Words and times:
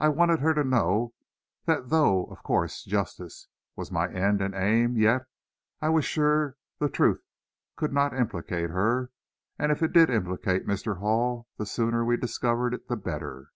I 0.00 0.08
wanted 0.08 0.40
her 0.40 0.54
to 0.54 0.64
know, 0.64 1.14
that 1.66 1.88
though 1.90 2.24
of 2.24 2.42
course 2.42 2.82
justice 2.82 3.46
was 3.76 3.92
my 3.92 4.12
end 4.12 4.42
and 4.42 4.56
aim, 4.56 4.96
yet 4.96 5.26
I 5.80 5.88
was 5.88 6.04
sure 6.04 6.56
the 6.80 6.88
truth 6.88 7.22
could 7.76 7.92
not 7.92 8.12
implicate 8.12 8.70
her, 8.70 9.12
and 9.60 9.70
if 9.70 9.80
it 9.80 9.92
did 9.92 10.10
implicate 10.10 10.66
Mr. 10.66 10.96
Hall, 10.98 11.46
the 11.58 11.66
sooner 11.66 12.04
we 12.04 12.16
discovered 12.16 12.74
it 12.74 12.88
the 12.88 12.96
better. 12.96 13.52